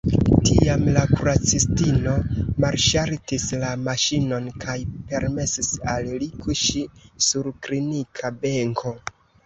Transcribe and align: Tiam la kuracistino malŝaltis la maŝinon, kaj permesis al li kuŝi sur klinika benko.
Tiam 0.49 0.85
la 0.93 1.01
kuracistino 1.11 2.13
malŝaltis 2.65 3.47
la 3.65 3.75
maŝinon, 3.89 4.49
kaj 4.67 4.77
permesis 5.15 5.73
al 5.95 6.13
li 6.25 6.35
kuŝi 6.43 6.87
sur 7.31 7.55
klinika 7.69 8.39
benko. 8.45 9.01